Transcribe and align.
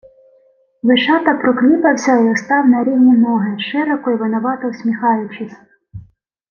Вишата 0.83 1.33
прокліпався 1.33 2.17
й 2.17 2.31
устав 2.31 2.67
на 2.67 2.83
рівні 2.83 3.17
ноги, 3.17 3.59
широко 3.59 4.11
й 4.11 4.15
винувато 4.15 4.69
всміхаючись. 4.69 5.55